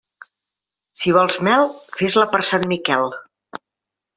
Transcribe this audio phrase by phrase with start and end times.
[1.01, 1.67] Si vols mel,
[1.99, 3.07] fes-la per Sant Miquel.